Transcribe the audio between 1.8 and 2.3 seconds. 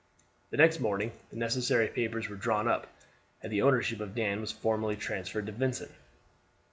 papers